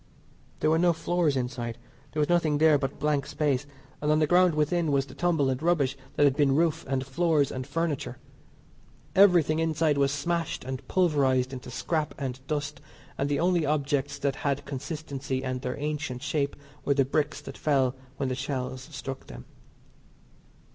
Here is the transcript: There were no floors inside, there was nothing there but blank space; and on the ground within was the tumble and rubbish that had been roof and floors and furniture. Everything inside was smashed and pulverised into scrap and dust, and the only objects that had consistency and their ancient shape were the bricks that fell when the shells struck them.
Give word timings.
There 0.61 0.71
were 0.71 0.79
no 0.79 0.93
floors 0.93 1.37
inside, 1.37 1.77
there 2.11 2.19
was 2.19 2.27
nothing 2.27 2.57
there 2.57 2.79
but 2.79 2.97
blank 2.97 3.27
space; 3.27 3.67
and 4.01 4.11
on 4.11 4.17
the 4.17 4.25
ground 4.25 4.55
within 4.55 4.91
was 4.91 5.05
the 5.05 5.13
tumble 5.13 5.47
and 5.47 5.61
rubbish 5.61 5.95
that 6.15 6.23
had 6.23 6.35
been 6.35 6.55
roof 6.55 6.83
and 6.89 7.05
floors 7.05 7.51
and 7.51 7.67
furniture. 7.67 8.17
Everything 9.15 9.59
inside 9.59 9.99
was 9.99 10.11
smashed 10.11 10.63
and 10.63 10.83
pulverised 10.87 11.53
into 11.53 11.69
scrap 11.69 12.15
and 12.17 12.39
dust, 12.47 12.81
and 13.15 13.29
the 13.29 13.39
only 13.39 13.63
objects 13.63 14.17
that 14.17 14.37
had 14.37 14.65
consistency 14.65 15.43
and 15.43 15.61
their 15.61 15.77
ancient 15.77 16.23
shape 16.23 16.55
were 16.83 16.95
the 16.95 17.05
bricks 17.05 17.39
that 17.41 17.55
fell 17.55 17.93
when 18.17 18.27
the 18.27 18.33
shells 18.33 18.81
struck 18.91 19.27
them. 19.27 19.45